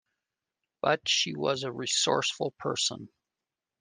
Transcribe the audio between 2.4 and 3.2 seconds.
person.